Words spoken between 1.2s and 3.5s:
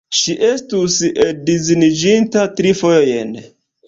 edziniĝinta tri fojojn.